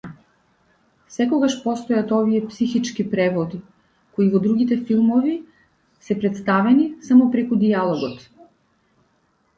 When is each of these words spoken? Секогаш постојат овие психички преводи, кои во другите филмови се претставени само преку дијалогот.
Секогаш 1.15 1.57
постојат 1.65 2.13
овие 2.19 2.39
психички 2.53 3.05
преводи, 3.11 3.59
кои 4.17 4.31
во 4.33 4.41
другите 4.47 4.79
филмови 4.89 5.37
се 6.09 6.19
претставени 6.25 6.91
само 7.11 7.29
преку 7.37 7.61
дијалогот. 7.67 8.29